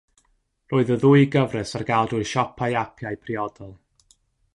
[0.71, 3.71] Roedd y ddwy gyfres ar gael drwy'r Siopau Apiau priodol.